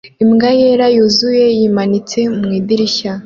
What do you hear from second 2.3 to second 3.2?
mu idirishya